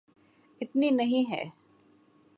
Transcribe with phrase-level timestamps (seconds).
[0.61, 1.43] اتنی نہیں ہے۔